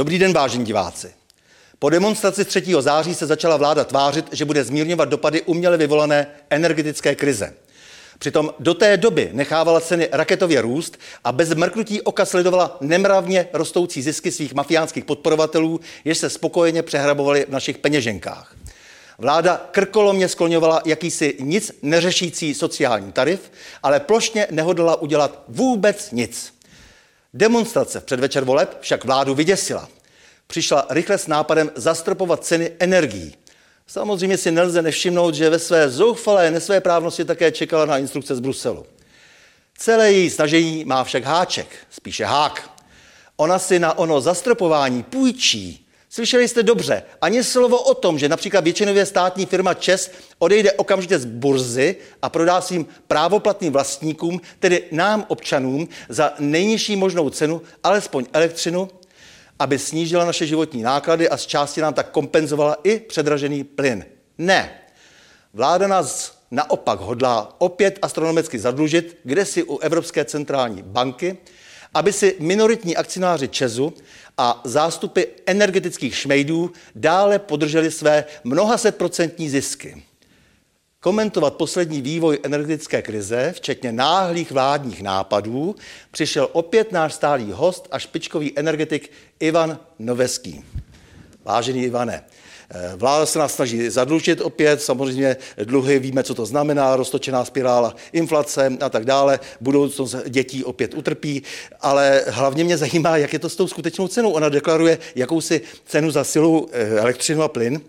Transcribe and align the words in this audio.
Dobrý 0.00 0.18
den, 0.18 0.32
vážení 0.32 0.64
diváci. 0.64 1.12
Po 1.78 1.90
demonstraci 1.90 2.44
3. 2.44 2.62
září 2.80 3.14
se 3.14 3.26
začala 3.26 3.56
vláda 3.56 3.84
tvářit, 3.84 4.26
že 4.32 4.44
bude 4.44 4.64
zmírňovat 4.64 5.08
dopady 5.08 5.42
uměle 5.42 5.76
vyvolané 5.76 6.26
energetické 6.50 7.14
krize. 7.14 7.54
Přitom 8.18 8.50
do 8.58 8.74
té 8.74 8.96
doby 8.96 9.30
nechávala 9.32 9.80
ceny 9.80 10.08
raketově 10.12 10.60
růst 10.60 10.98
a 11.24 11.32
bez 11.32 11.54
mrknutí 11.54 12.02
oka 12.02 12.24
sledovala 12.24 12.76
nemravně 12.80 13.48
rostoucí 13.52 14.02
zisky 14.02 14.32
svých 14.32 14.54
mafiánských 14.54 15.04
podporovatelů, 15.04 15.80
jež 16.04 16.18
se 16.18 16.30
spokojeně 16.30 16.82
přehrabovali 16.82 17.46
v 17.48 17.52
našich 17.52 17.78
peněženkách. 17.78 18.56
Vláda 19.18 19.68
krkolomně 19.70 20.28
skloňovala 20.28 20.82
jakýsi 20.84 21.36
nic 21.40 21.72
neřešící 21.82 22.54
sociální 22.54 23.12
tarif, 23.12 23.52
ale 23.82 24.00
plošně 24.00 24.46
nehodla 24.50 25.02
udělat 25.02 25.42
vůbec 25.48 26.10
nic. 26.12 26.59
Demonstrace 27.34 28.00
v 28.00 28.04
předvečer 28.04 28.44
voleb 28.44 28.78
však 28.80 29.04
vládu 29.04 29.34
vyděsila. 29.34 29.88
Přišla 30.46 30.86
rychle 30.90 31.18
s 31.18 31.26
nápadem 31.26 31.70
zastropovat 31.74 32.44
ceny 32.44 32.72
energií. 32.78 33.34
Samozřejmě 33.86 34.36
si 34.36 34.50
nelze 34.50 34.82
nevšimnout, 34.82 35.34
že 35.34 35.50
ve 35.50 35.58
své 35.58 35.90
zoufalé 35.90 36.50
nesvé 36.50 36.80
právnosti 36.80 37.24
také 37.24 37.52
čekala 37.52 37.86
na 37.86 37.98
instrukce 37.98 38.36
z 38.36 38.40
Bruselu. 38.40 38.86
Celé 39.76 40.12
její 40.12 40.30
snažení 40.30 40.84
má 40.84 41.04
však 41.04 41.24
háček, 41.24 41.66
spíše 41.90 42.24
hák. 42.24 42.70
Ona 43.36 43.58
si 43.58 43.78
na 43.78 43.98
ono 43.98 44.20
zastropování 44.20 45.02
půjčí. 45.02 45.86
Slyšeli 46.12 46.48
jste 46.48 46.62
dobře, 46.62 47.02
ani 47.20 47.44
slovo 47.44 47.82
o 47.82 47.94
tom, 47.94 48.18
že 48.18 48.28
například 48.28 48.64
většinově 48.64 49.06
státní 49.06 49.46
firma 49.46 49.74
ČES 49.74 50.10
odejde 50.38 50.72
okamžitě 50.72 51.18
z 51.18 51.24
burzy 51.24 51.96
a 52.22 52.28
prodá 52.28 52.60
svým 52.60 52.86
právoplatným 53.06 53.72
vlastníkům, 53.72 54.40
tedy 54.58 54.82
nám 54.90 55.24
občanům, 55.28 55.88
za 56.08 56.34
nejnižší 56.38 56.96
možnou 56.96 57.30
cenu, 57.30 57.62
alespoň 57.84 58.26
elektřinu, 58.32 58.88
aby 59.58 59.78
snížila 59.78 60.24
naše 60.24 60.46
životní 60.46 60.82
náklady 60.82 61.28
a 61.28 61.36
z 61.36 61.46
části 61.46 61.80
nám 61.80 61.94
tak 61.94 62.10
kompenzovala 62.10 62.76
i 62.84 63.00
předražený 63.00 63.64
plyn. 63.64 64.04
Ne. 64.38 64.80
Vláda 65.54 65.86
nás 65.86 66.38
naopak 66.50 67.00
hodlá 67.00 67.54
opět 67.58 67.98
astronomicky 68.02 68.58
zadlužit, 68.58 69.18
kde 69.24 69.44
si 69.44 69.62
u 69.62 69.78
Evropské 69.78 70.24
centrální 70.24 70.82
banky, 70.82 71.38
aby 71.94 72.12
si 72.12 72.36
minoritní 72.38 72.96
akcionáři 72.96 73.48
Česu 73.48 73.94
a 74.38 74.60
zástupy 74.64 75.22
energetických 75.46 76.16
šmejdů 76.16 76.72
dále 76.94 77.38
podrželi 77.38 77.90
své 77.90 78.24
mnohasetprocentní 78.44 79.50
zisky. 79.50 80.02
Komentovat 81.00 81.54
poslední 81.54 82.02
vývoj 82.02 82.38
energetické 82.42 83.02
krize, 83.02 83.52
včetně 83.56 83.92
náhlých 83.92 84.50
vládních 84.50 85.02
nápadů, 85.02 85.76
přišel 86.10 86.48
opět 86.52 86.92
náš 86.92 87.14
stálý 87.14 87.52
host 87.52 87.88
a 87.90 87.98
špičkový 87.98 88.58
energetik 88.58 89.10
Ivan 89.40 89.78
Noveský. 89.98 90.64
Vážený 91.44 91.82
Ivane, 91.82 92.24
Vláda 92.96 93.26
se 93.26 93.38
nás 93.38 93.54
snaží 93.54 93.90
zadlužit 93.90 94.40
opět, 94.40 94.82
samozřejmě 94.82 95.36
dluhy, 95.64 95.98
víme, 95.98 96.22
co 96.22 96.34
to 96.34 96.46
znamená, 96.46 96.96
roztočená 96.96 97.44
spirála 97.44 97.94
inflace 98.12 98.72
a 98.80 98.88
tak 98.88 99.04
dále, 99.04 99.40
budoucnost 99.60 100.16
dětí 100.28 100.64
opět 100.64 100.94
utrpí, 100.94 101.42
ale 101.80 102.24
hlavně 102.28 102.64
mě 102.64 102.78
zajímá, 102.78 103.16
jak 103.16 103.32
je 103.32 103.38
to 103.38 103.48
s 103.48 103.56
tou 103.56 103.66
skutečnou 103.66 104.08
cenou. 104.08 104.30
Ona 104.30 104.48
deklaruje 104.48 104.98
jakousi 105.14 105.60
cenu 105.86 106.10
za 106.10 106.24
silu 106.24 106.68
eh, 106.72 106.98
elektřinu 106.98 107.42
a 107.42 107.48
plyn, 107.48 107.80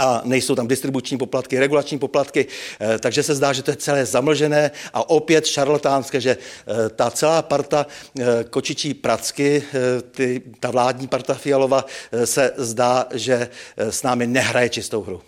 a 0.00 0.22
nejsou 0.24 0.54
tam 0.54 0.68
distribuční 0.68 1.18
poplatky, 1.18 1.58
regulační 1.58 1.98
poplatky, 1.98 2.46
eh, 2.80 2.98
takže 2.98 3.22
se 3.22 3.34
zdá, 3.34 3.52
že 3.52 3.62
to 3.62 3.70
je 3.70 3.76
celé 3.76 4.06
zamlžené 4.06 4.70
a 4.92 5.10
opět 5.10 5.46
šarlatánské, 5.46 6.20
že 6.20 6.36
eh, 6.36 6.88
ta 6.88 7.10
celá 7.10 7.42
parta 7.42 7.86
eh, 8.18 8.44
kočičí 8.50 8.94
pracky, 8.94 9.62
ty, 10.10 10.42
ta 10.60 10.70
vládní 10.70 11.08
parta 11.08 11.34
Fialova 11.34 11.84
se 12.24 12.52
zdá, 12.56 13.06
že 13.14 13.48
s 13.76 14.02
námi 14.02 14.26
nehraje 14.26 14.68
čistou 14.68 15.02
hru. 15.02 15.20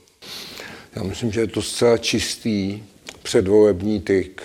Já 0.97 1.03
myslím, 1.03 1.33
že 1.33 1.41
je 1.41 1.47
to 1.47 1.63
zcela 1.63 1.99
čistý 1.99 2.83
předvolební 3.23 4.01
tyk 4.01 4.43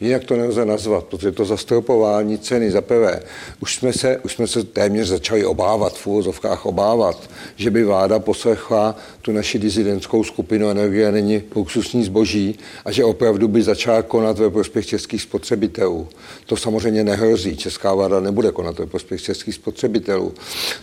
Jinak 0.00 0.24
to 0.24 0.36
nelze 0.36 0.64
nazvat, 0.64 1.04
protože 1.04 1.32
to 1.32 1.44
zastropování 1.44 2.38
ceny 2.38 2.70
za 2.70 2.80
prvé, 2.80 3.22
už 3.60 3.74
jsme 3.74 3.92
se, 3.92 4.18
už 4.18 4.32
jsme 4.32 4.46
se 4.46 4.64
téměř 4.64 5.08
začali 5.08 5.44
obávat, 5.44 5.98
v 5.98 6.06
úvozovkách 6.06 6.66
obávat, 6.66 7.30
že 7.56 7.70
by 7.70 7.84
vláda 7.84 8.18
poslechla 8.18 8.96
tu 9.22 9.32
naši 9.32 9.58
dizidentskou 9.58 10.24
skupinu 10.24 10.68
energie 10.68 11.12
není 11.12 11.42
luxusní 11.54 12.04
zboží 12.04 12.58
a 12.84 12.92
že 12.92 13.04
opravdu 13.04 13.48
by 13.48 13.62
začala 13.62 14.02
konat 14.02 14.38
ve 14.38 14.50
prospěch 14.50 14.86
českých 14.86 15.22
spotřebitelů. 15.22 16.08
To 16.46 16.56
samozřejmě 16.56 17.04
nehrozí. 17.04 17.56
Česká 17.56 17.94
vláda 17.94 18.20
nebude 18.20 18.52
konat 18.52 18.78
ve 18.78 18.86
prospěch 18.86 19.22
českých 19.22 19.54
spotřebitelů. 19.54 20.34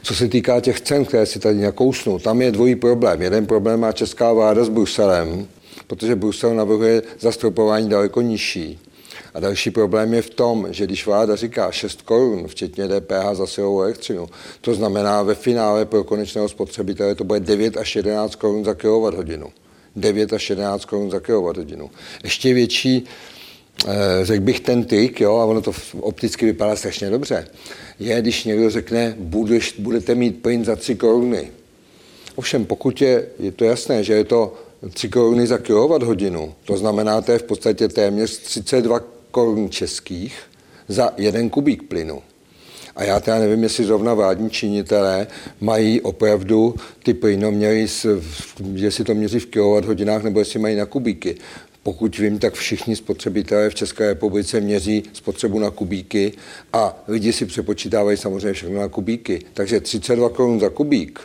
Co 0.01 0.15
se 0.15 0.27
týká 0.27 0.59
těch 0.59 0.81
cen, 0.81 1.05
které 1.05 1.25
si 1.25 1.39
tady 1.39 1.61
nakousnu, 1.61 2.19
tam 2.19 2.41
je 2.41 2.51
dvojí 2.51 2.75
problém. 2.75 3.21
Jeden 3.21 3.45
problém 3.45 3.79
má 3.79 3.91
česká 3.91 4.33
vláda 4.33 4.63
s 4.63 4.69
Bruselem, 4.69 5.47
protože 5.87 6.15
Brusel 6.15 6.55
navrhuje 6.55 7.01
zastropování 7.19 7.89
daleko 7.89 8.21
nižší. 8.21 8.79
A 9.33 9.39
další 9.39 9.71
problém 9.71 10.13
je 10.13 10.21
v 10.21 10.29
tom, 10.29 10.67
že 10.69 10.85
když 10.85 11.05
vláda 11.05 11.35
říká 11.35 11.71
6 11.71 12.01
korun, 12.01 12.47
včetně 12.47 12.87
DPH 12.87 13.33
za 13.33 13.47
silovou 13.47 13.81
elektřinu, 13.81 14.29
to 14.61 14.73
znamená 14.73 15.23
ve 15.23 15.35
finále 15.35 15.85
pro 15.85 16.03
konečného 16.03 16.49
spotřebitele 16.49 17.15
to 17.15 17.23
bude 17.23 17.39
9 17.39 17.77
až 17.77 17.95
11 17.95 18.35
korun 18.35 18.65
za 18.65 18.73
kWh. 18.73 19.51
9 19.95 20.33
až 20.33 20.49
11 20.49 20.85
korun 20.85 21.11
za 21.11 21.19
kWh. 21.19 21.89
Ještě 22.23 22.53
větší 22.53 23.05
eh, 23.87 24.25
řekl 24.25 24.43
bych 24.43 24.59
ten 24.59 24.83
trik, 24.83 25.21
jo, 25.21 25.35
a 25.37 25.45
ono 25.45 25.61
to 25.61 25.71
opticky 25.99 26.45
vypadá 26.45 26.75
strašně 26.75 27.09
dobře, 27.09 27.47
je, 27.99 28.21
když 28.21 28.43
někdo 28.43 28.69
řekne, 28.69 29.15
budeš, 29.19 29.75
budete 29.79 30.15
mít 30.15 30.41
plyn 30.41 30.65
za 30.65 30.75
3 30.75 30.95
koruny. 30.95 31.51
Ovšem, 32.35 32.65
pokud 32.65 33.01
je, 33.01 33.27
je 33.39 33.51
to 33.51 33.65
jasné, 33.65 34.03
že 34.03 34.13
je 34.13 34.23
to 34.23 34.53
3 34.93 35.09
koruny 35.09 35.47
za 35.47 35.59
hodinu, 36.03 36.53
to 36.65 36.77
znamená, 36.77 37.21
to 37.21 37.31
je 37.31 37.37
v 37.37 37.43
podstatě 37.43 37.87
téměř 37.87 38.37
32 38.37 39.20
korun 39.31 39.69
českých 39.69 40.39
za 40.87 41.13
jeden 41.17 41.49
kubík 41.49 41.83
plynu. 41.83 42.21
A 42.95 43.03
já 43.03 43.19
teda 43.19 43.39
nevím, 43.39 43.63
jestli 43.63 43.83
zrovna 43.83 44.13
vládní 44.13 44.49
činitelé 44.49 45.27
mají 45.61 46.01
opravdu 46.01 46.75
ty 47.03 47.13
plynoměry, 47.13 47.87
jestli 48.73 49.03
to 49.03 49.13
měří 49.13 49.39
v 49.39 49.85
hodinách 49.85 50.23
nebo 50.23 50.39
jestli 50.39 50.59
mají 50.59 50.75
na 50.75 50.85
kubíky. 50.85 51.35
Pokud 51.83 52.17
vím, 52.17 52.39
tak 52.39 52.53
všichni 52.53 52.95
spotřebitelé 52.95 53.69
v 53.69 53.75
České 53.75 54.07
republice 54.07 54.59
měří 54.59 55.03
spotřebu 55.13 55.59
na 55.59 55.71
kubíky 55.71 56.33
a 56.73 57.03
lidi 57.07 57.33
si 57.33 57.45
přepočítávají 57.45 58.17
samozřejmě 58.17 58.53
všechno 58.53 58.79
na 58.79 58.87
kubíky. 58.87 59.39
Takže 59.53 59.81
32 59.81 60.29
korun 60.29 60.59
za 60.59 60.69
kubík, 60.69 61.19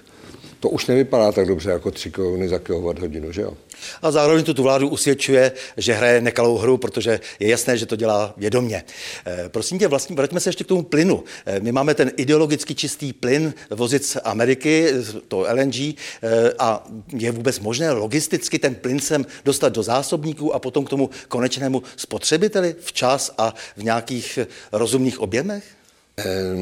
to 0.66 0.70
už 0.70 0.86
nevypadá 0.86 1.32
tak 1.32 1.46
dobře 1.46 1.70
jako 1.70 1.90
3 1.90 2.10
koruny 2.10 2.48
za 2.48 2.60
hodinu, 3.00 3.32
že 3.32 3.42
jo? 3.42 3.56
A 4.02 4.10
zároveň 4.10 4.44
tu, 4.44 4.62
vládu 4.62 4.88
usvědčuje, 4.88 5.52
že 5.76 5.92
hraje 5.92 6.20
nekalou 6.20 6.56
hru, 6.58 6.76
protože 6.76 7.20
je 7.40 7.48
jasné, 7.48 7.78
že 7.78 7.86
to 7.86 7.96
dělá 7.96 8.34
vědomě. 8.36 8.84
E, 9.26 9.48
prosím 9.48 9.78
tě, 9.78 9.88
vlastně 9.88 10.16
vraťme 10.16 10.40
se 10.40 10.48
ještě 10.48 10.64
k 10.64 10.66
tomu 10.66 10.82
plynu. 10.82 11.24
E, 11.46 11.60
my 11.60 11.72
máme 11.72 11.94
ten 11.94 12.10
ideologicky 12.16 12.74
čistý 12.74 13.12
plyn 13.12 13.54
vozit 13.70 14.04
z 14.04 14.16
Ameriky, 14.24 14.92
to 15.28 15.46
LNG, 15.52 15.76
e, 15.76 15.94
eh, 16.22 16.52
a 16.58 16.86
je 17.14 17.30
vůbec 17.30 17.60
možné 17.60 17.92
logisticky 17.92 18.58
ten 18.58 18.74
plyn 18.74 19.00
sem 19.00 19.26
dostat 19.44 19.68
do 19.68 19.82
zásobníků 19.82 20.54
a 20.54 20.58
potom 20.58 20.84
k 20.84 20.90
tomu 20.90 21.10
konečnému 21.28 21.82
spotřebiteli 21.96 22.74
včas 22.80 23.34
a 23.38 23.54
v 23.76 23.82
nějakých 23.82 24.38
rozumných 24.72 25.20
objemech? 25.20 25.64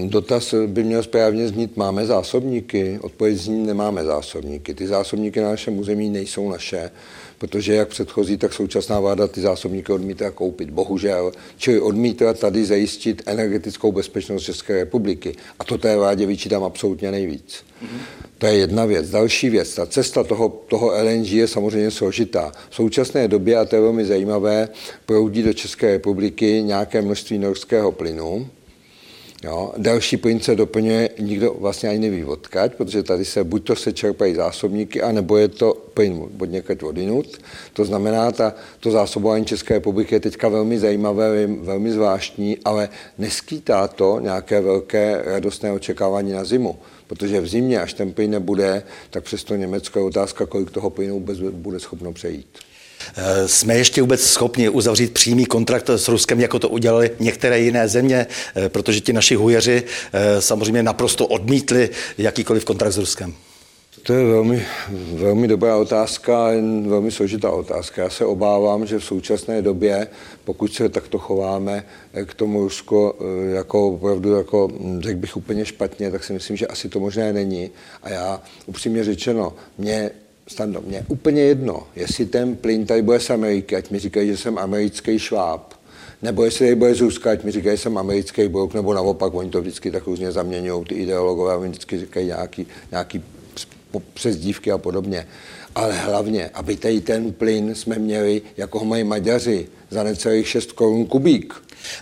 Dotaz 0.06 0.54
by 0.66 0.84
měl 0.84 1.02
správně 1.02 1.48
znít, 1.48 1.76
máme 1.76 2.06
zásobníky? 2.06 2.98
Odpověď 3.02 3.36
zní, 3.36 3.66
nemáme 3.66 4.04
zásobníky. 4.04 4.74
Ty 4.74 4.86
zásobníky 4.86 5.40
na 5.40 5.48
našem 5.48 5.78
území 5.78 6.10
nejsou 6.10 6.50
naše, 6.50 6.90
protože 7.38 7.74
jak 7.74 7.88
předchozí, 7.88 8.36
tak 8.36 8.52
současná 8.52 9.00
vláda 9.00 9.26
ty 9.26 9.40
zásobníky 9.40 9.92
odmítá 9.92 10.30
koupit. 10.30 10.70
Bohužel, 10.70 11.32
čili 11.56 11.80
odmítá 11.80 12.34
tady 12.34 12.64
zajistit 12.64 13.22
energetickou 13.26 13.92
bezpečnost 13.92 14.42
České 14.42 14.74
republiky. 14.74 15.36
A 15.58 15.64
to 15.64 15.78
té 15.78 15.96
vládě 15.96 16.26
vyčítám 16.26 16.64
absolutně 16.64 17.10
nejvíc. 17.10 17.64
Mm-hmm. 17.82 17.98
To 18.38 18.46
je 18.46 18.54
jedna 18.54 18.84
věc. 18.84 19.10
Další 19.10 19.50
věc, 19.50 19.74
ta 19.74 19.86
cesta 19.86 20.24
toho, 20.24 20.48
toho 20.68 20.92
LNG 21.02 21.32
je 21.32 21.48
samozřejmě 21.48 21.90
složitá. 21.90 22.52
V 22.70 22.74
současné 22.74 23.28
době, 23.28 23.56
a 23.56 23.64
to 23.64 23.76
je 23.76 23.82
velmi 23.82 24.04
zajímavé, 24.04 24.68
proudí 25.06 25.42
do 25.42 25.52
České 25.52 25.90
republiky 25.90 26.62
nějaké 26.62 27.02
množství 27.02 27.38
norského 27.38 27.92
plynu, 27.92 28.46
Jo. 29.42 29.72
Další 29.76 30.16
plyn 30.16 30.40
se 30.40 30.56
doplňuje, 30.56 31.10
nikdo 31.18 31.54
vlastně 31.58 31.88
ani 31.88 31.98
neví 31.98 32.24
odkaď, 32.24 32.74
protože 32.74 33.02
tady 33.02 33.24
se 33.24 33.44
buď 33.44 33.64
to 33.64 33.76
se 33.76 33.92
čerpají 33.92 34.34
zásobníky, 34.34 35.02
anebo 35.02 35.36
je 35.36 35.48
to 35.48 35.74
plyn 35.94 36.22
od 36.40 36.50
někaď 36.50 36.82
odinut. 36.82 37.38
To 37.72 37.84
znamená, 37.84 38.32
ta, 38.32 38.54
to 38.80 38.90
zásobování 38.90 39.44
České 39.44 39.74
republiky 39.74 40.14
je 40.14 40.20
teďka 40.20 40.48
velmi 40.48 40.78
zajímavé, 40.78 41.46
velmi 41.46 41.92
zvláštní, 41.92 42.58
ale 42.64 42.88
neskýtá 43.18 43.88
to 43.88 44.18
nějaké 44.20 44.60
velké 44.60 45.22
radostné 45.24 45.72
očekávání 45.72 46.32
na 46.32 46.44
zimu. 46.44 46.78
Protože 47.06 47.40
v 47.40 47.48
zimě, 47.48 47.80
až 47.80 47.94
ten 47.94 48.12
plyn 48.12 48.30
nebude, 48.30 48.82
tak 49.10 49.24
přesto 49.24 49.56
Německo 49.56 49.98
je 49.98 50.04
otázka, 50.04 50.46
kolik 50.46 50.70
toho 50.70 50.90
plynu 50.90 51.14
vůbec 51.14 51.38
bude 51.38 51.80
schopno 51.80 52.12
přejít. 52.12 52.58
Eh, 53.16 53.48
jsme 53.48 53.76
ještě 53.76 54.00
vůbec 54.00 54.20
schopni 54.20 54.68
uzavřít 54.68 55.12
přímý 55.12 55.46
kontrakt 55.46 55.90
s 55.90 56.08
Ruskem, 56.08 56.40
jako 56.40 56.58
to 56.58 56.68
udělali 56.68 57.10
některé 57.20 57.60
jiné 57.60 57.88
země, 57.88 58.26
eh, 58.56 58.68
protože 58.68 59.00
ti 59.00 59.12
naši 59.12 59.34
hujeři 59.34 59.82
eh, 60.12 60.40
samozřejmě 60.40 60.82
naprosto 60.82 61.26
odmítli 61.26 61.90
jakýkoliv 62.18 62.64
kontrakt 62.64 62.92
s 62.92 62.98
Ruskem? 62.98 63.34
To 64.02 64.12
je 64.12 64.24
velmi, 64.24 64.66
velmi 65.14 65.48
dobrá 65.48 65.76
otázka, 65.76 66.48
velmi 66.86 67.10
složitá 67.10 67.50
otázka. 67.50 68.02
Já 68.02 68.10
se 68.10 68.24
obávám, 68.24 68.86
že 68.86 68.98
v 68.98 69.04
současné 69.04 69.62
době, 69.62 70.06
pokud 70.44 70.74
se 70.74 70.88
takto 70.88 71.18
chováme 71.18 71.84
k 72.24 72.34
tomu 72.34 72.62
Rusko 72.62 73.16
jako 73.54 73.88
opravdu, 73.88 74.32
jako, 74.32 74.68
hm, 74.68 75.00
řekl 75.02 75.20
bych 75.20 75.36
úplně 75.36 75.64
špatně, 75.64 76.10
tak 76.10 76.24
si 76.24 76.32
myslím, 76.32 76.56
že 76.56 76.66
asi 76.66 76.88
to 76.88 77.00
možné 77.00 77.32
není. 77.32 77.70
A 78.02 78.10
já 78.10 78.42
upřímně 78.66 79.04
řečeno, 79.04 79.52
mě 79.78 80.10
Stando, 80.48 80.80
mě 80.80 81.04
úplně 81.08 81.42
jedno, 81.42 81.86
jestli 81.96 82.26
ten 82.26 82.56
plyn 82.56 82.86
tady 82.86 83.02
bude 83.02 83.20
z 83.20 83.30
Ameriky, 83.30 83.76
ať 83.76 83.90
mi 83.90 83.98
říkají, 83.98 84.28
že 84.28 84.36
jsem 84.36 84.58
americký 84.58 85.18
šváb, 85.18 85.74
nebo 86.22 86.44
jestli 86.44 86.66
tady 86.66 86.74
bude 86.74 86.94
z 86.94 87.00
Ruska, 87.00 87.30
ať 87.30 87.44
mi 87.44 87.50
říkají, 87.50 87.76
že 87.76 87.82
jsem 87.82 87.98
americký 87.98 88.48
blok, 88.48 88.74
nebo 88.74 88.94
naopak, 88.94 89.34
oni 89.34 89.50
to 89.50 89.60
vždycky 89.60 89.90
tak 89.90 90.06
různě 90.06 90.32
zaměňují, 90.32 90.84
ty 90.84 90.94
ideologové, 90.94 91.56
oni 91.56 91.70
vždycky 91.70 91.98
říkají 91.98 92.26
nějaký, 92.26 92.66
nějaký 92.90 93.24
přezdívky 94.00 94.72
a 94.72 94.78
podobně. 94.78 95.26
Ale 95.74 95.92
hlavně, 95.92 96.50
aby 96.54 96.76
tady 96.76 97.00
ten 97.00 97.32
plyn 97.32 97.74
jsme 97.74 97.98
měli, 97.98 98.42
jako 98.56 98.78
ho 98.78 98.84
mají 98.84 99.04
Maďaři, 99.04 99.66
za 99.90 100.02
necelých 100.02 100.48
6 100.48 100.72
korun 100.72 101.06
kubík. 101.06 101.54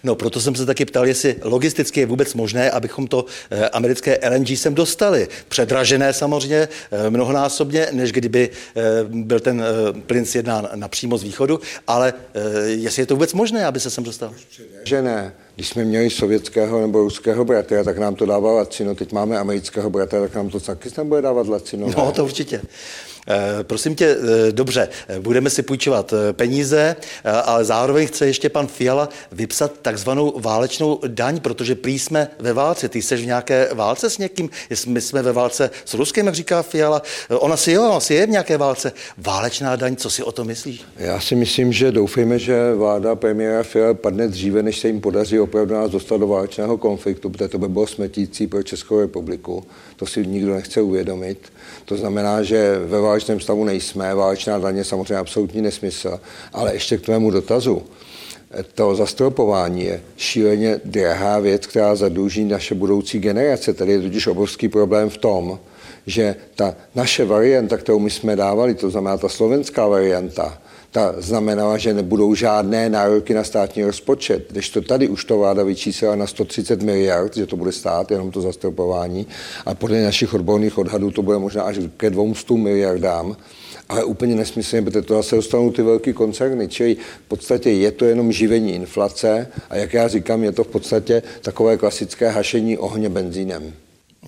No, 0.05 0.15
proto 0.15 0.41
jsem 0.41 0.55
se 0.55 0.67
taky 0.67 0.85
ptal, 0.85 1.06
jestli 1.06 1.37
logisticky 1.43 2.00
je 2.00 2.06
vůbec 2.06 2.35
možné, 2.35 2.71
abychom 2.71 3.06
to 3.06 3.25
eh, 3.50 3.69
americké 3.69 4.19
LNG 4.31 4.59
sem 4.59 4.75
dostali. 4.75 5.29
Předražené 5.49 6.12
samozřejmě 6.12 6.69
eh, 6.69 7.11
mnohonásobně, 7.11 7.89
než 7.93 8.12
kdyby 8.12 8.50
eh, 8.50 8.83
byl 9.09 9.41
ten 9.41 9.65
plyn 10.06 10.25
sjednán 10.25 10.69
napřímo 10.75 11.19
z 11.19 11.23
východu, 11.23 11.61
ale 11.87 12.15
jestli 12.65 13.03
je 13.03 13.06
to 13.06 13.15
vůbec 13.15 13.33
možné, 13.35 13.67
aby 13.67 13.81
se 13.81 13.91
sem 13.91 14.05
dostal? 14.05 14.35
Že 14.85 15.03
ne. 15.03 15.33
Když 15.55 15.69
jsme 15.69 15.85
měli 15.85 16.11
sovětského 16.11 16.81
nebo 16.81 17.01
ruského 17.01 17.45
bratra, 17.45 17.85
tak 17.85 17.99
nám 17.99 18.15
to 18.15 18.27
dával 18.27 18.57
lacino. 18.57 18.95
Teď 18.95 19.13
máme 19.13 19.39
amerického 19.39 19.91
bratra, 19.91 20.21
tak 20.21 20.35
nám 20.35 20.49
to 20.49 20.61
taky 20.61 20.89
bude 21.05 21.23
dávat 21.23 21.49
lacino. 21.49 21.87
No, 21.97 22.13
to 22.13 22.25
určitě. 22.25 22.63
Eh, 23.29 23.65
prosím 23.65 23.95
tě, 23.95 24.07
eh, 24.07 24.53
dobře, 24.53 24.89
eh, 25.09 25.21
budeme 25.21 25.51
si 25.51 25.63
půjčovat 25.63 26.15
peníze, 26.33 26.97
ale 27.45 27.65
zároveň 27.65 28.07
chce 28.07 28.27
ještě 28.27 28.49
pan 28.49 28.67
Fiala 28.67 29.09
vypsat 29.33 29.73
takzvanou 29.83 30.35
válečnou 30.41 31.01
daň, 31.07 31.41
protože 31.41 31.75
prý 31.75 31.99
jsme 31.99 32.29
ve 32.39 32.53
válce. 32.53 32.89
Ty 32.89 33.03
jsi 33.03 33.17
v 33.17 33.27
nějaké 33.27 33.69
válce 33.75 34.11
s 34.11 34.19
někým? 34.19 34.51
My 34.87 35.01
jsme 35.01 35.23
ve 35.23 35.33
válce 35.33 35.71
s 35.85 35.95
Ruskem, 35.95 36.27
jak 36.27 36.35
říká 36.35 36.63
Fiala. 36.63 37.03
Ona 37.29 37.57
si 37.57 37.73
jo, 37.73 37.93
asi 37.93 38.15
je 38.15 38.27
v 38.27 38.31
nějaké 38.31 38.59
válce. 38.59 38.93
Válečná 39.19 39.77
daň, 39.77 39.97
co 39.97 40.11
si 40.11 40.23
o 40.23 40.33
to 40.33 40.45
myslíš? 40.45 40.85
Já 40.97 41.21
si 41.21 41.35
myslím, 41.35 41.73
že 41.73 41.93
doufejme, 41.93 42.39
že 42.39 42.75
vláda 42.75 43.15
premiéra 43.15 43.63
Fiala 43.63 43.95
padne 43.95 44.29
dříve, 44.29 44.63
než 44.63 44.79
se 44.79 44.87
jim 44.87 45.01
podaří 45.01 45.41
opravdu 45.41 45.75
nás 45.75 45.91
dostat 45.91 46.17
do 46.17 46.27
válečného 46.27 46.79
konfliktu, 46.79 47.31
protože 47.31 47.49
to 47.49 47.59
by 47.59 47.69
bylo 47.69 47.87
smetící 47.87 48.47
pro 48.47 48.63
Českou 48.63 49.01
republiku. 49.01 49.65
To 49.97 50.07
si 50.07 50.27
nikdo 50.27 50.55
nechce 50.55 50.83
uvědomit. 50.83 51.39
To 51.85 51.97
znamená, 51.97 52.43
že 52.43 52.79
ve 52.85 53.01
válečném 53.12 53.41
stavu 53.41 53.64
nejsme, 53.64 54.14
válečná 54.14 54.61
je 54.75 54.85
samozřejmě 54.85 55.17
absolutní 55.17 55.62
nesmysl, 55.62 56.20
ale 56.53 56.75
ještě 56.75 56.99
k 56.99 57.00
tvému 57.00 57.31
dotazu. 57.31 57.82
To 58.75 58.94
zastropování 58.94 59.85
je 59.85 60.00
šíleně 60.17 60.81
drahá 60.85 61.38
věc, 61.38 61.67
která 61.67 61.94
zadluží 61.97 62.44
naše 62.44 62.75
budoucí 62.75 63.19
generace. 63.19 63.75
Tady 63.75 63.93
je 63.93 64.00
totiž 64.00 64.26
obrovský 64.26 64.69
problém 64.69 65.11
v 65.11 65.17
tom, 65.17 65.59
že 66.06 66.37
ta 66.56 66.75
naše 66.94 67.25
varianta, 67.25 67.76
kterou 67.76 67.99
my 67.99 68.11
jsme 68.11 68.37
dávali, 68.37 68.75
to 68.75 68.91
znamená 68.91 69.17
ta 69.17 69.29
slovenská 69.29 69.87
varianta, 69.87 70.58
ta 70.93 71.15
znamenala, 71.19 71.79
že 71.79 71.94
nebudou 71.94 72.35
žádné 72.35 72.89
nároky 72.89 73.35
na 73.35 73.44
státní 73.44 73.85
rozpočet. 73.85 74.47
Když 74.50 74.71
to 74.71 74.83
tady 74.83 75.09
už 75.09 75.25
to 75.25 75.39
vláda 75.39 75.62
vyčíslela 75.62 76.17
na 76.17 76.27
130 76.27 76.83
miliard, 76.83 77.37
že 77.37 77.47
to 77.47 77.56
bude 77.56 77.73
stát, 77.73 78.11
jenom 78.11 78.31
to 78.31 78.41
zastropování, 78.41 79.27
a 79.67 79.75
podle 79.75 80.03
našich 80.03 80.35
odborných 80.35 80.79
odhadů 80.79 81.11
to 81.11 81.23
bude 81.23 81.39
možná 81.39 81.62
až 81.62 81.79
ke 81.97 82.11
200 82.11 82.55
miliardám, 82.55 83.37
ale 83.89 84.05
úplně 84.05 84.35
nesmyslně, 84.35 84.83
protože 84.83 85.03
to 85.03 85.15
zase 85.15 85.37
dostanou 85.37 85.71
ty 85.71 85.83
velké 85.83 86.12
koncerny. 86.12 86.69
Čili 86.69 86.94
v 86.94 87.29
podstatě 87.29 87.71
je 87.71 87.93
to 87.93 88.05
jenom 88.05 88.33
živení 88.33 88.75
inflace 88.75 89.49
a 89.71 89.77
jak 89.77 89.94
já 89.94 90.09
říkám, 90.09 90.44
je 90.44 90.53
to 90.53 90.65
v 90.65 90.69
podstatě 90.69 91.23
takové 91.43 91.77
klasické 91.77 92.29
hašení 92.29 92.79
ohně 92.79 93.09
benzínem. 93.09 93.73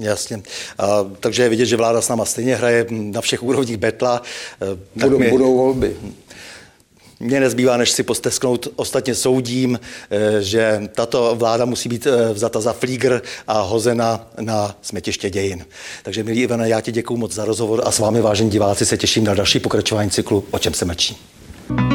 Jasně. 0.00 0.42
A, 0.78 1.10
takže 1.20 1.42
je 1.42 1.48
vidět, 1.48 1.66
že 1.66 1.76
vláda 1.76 2.00
s 2.00 2.08
náma 2.08 2.24
stejně 2.24 2.56
hraje 2.56 2.86
na 2.90 3.20
všech 3.20 3.42
úrovních 3.42 3.76
betla. 3.76 4.22
Budou, 4.94 5.18
my... 5.18 5.30
budou 5.30 5.56
volby. 5.56 5.96
Mně 7.24 7.40
nezbývá, 7.40 7.76
než 7.76 7.90
si 7.90 8.02
postesknout. 8.02 8.68
Ostatně 8.76 9.14
soudím, 9.14 9.80
eh, 10.10 10.42
že 10.42 10.82
tato 10.94 11.34
vláda 11.34 11.64
musí 11.64 11.88
být 11.88 12.06
eh, 12.06 12.32
vzata 12.32 12.60
za 12.60 12.72
flígr 12.72 13.22
a 13.46 13.60
hozena 13.60 14.26
na 14.40 14.76
smetiště 14.82 15.30
dějin. 15.30 15.66
Takže, 16.02 16.24
milí 16.24 16.40
Ivane, 16.40 16.68
já 16.68 16.80
ti 16.80 16.92
děkuji 16.92 17.16
moc 17.16 17.34
za 17.34 17.44
rozhovor 17.44 17.82
a 17.84 17.90
s 17.90 17.98
vámi, 17.98 18.20
vážení 18.20 18.50
diváci, 18.50 18.86
se 18.86 18.96
těším 18.96 19.24
na 19.24 19.34
další 19.34 19.60
pokračování 19.60 20.10
cyklu 20.10 20.44
O 20.50 20.58
čem 20.58 20.74
se 20.74 20.84
mlčí. 20.84 21.16
thank 21.68 21.92
you 21.92 21.93